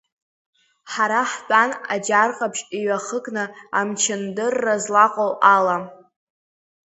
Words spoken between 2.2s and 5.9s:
Ҟаԥшь иҩахыкны амчындырра злаҟоу ала.